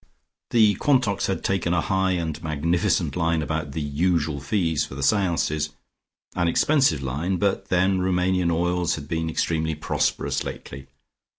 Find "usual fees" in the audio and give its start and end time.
3.83-4.83